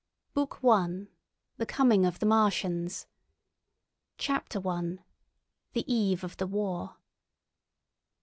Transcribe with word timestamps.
BOOK 0.33 0.63
ONE 0.63 1.09
THE 1.57 1.67
COMING 1.67 2.07
OF 2.07 2.17
THE 2.17 2.25
MARTIANS 2.25 3.05
I. 4.27 4.41
THE 4.49 5.93
EVE 5.93 6.23
OF 6.23 6.37
THE 6.37 6.47
WAR. 6.47 6.97